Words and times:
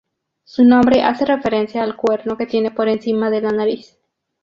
Su 0.45 0.63
nombre 0.63 1.03
hace 1.03 1.27
referencia 1.27 1.83
al 1.83 1.95
cuerno 1.95 2.35
que 2.35 2.47
tiene 2.47 2.71
por 2.71 2.87
encima 2.89 3.29
de 3.29 3.41
la 3.41 3.51
nariz. 3.51 3.99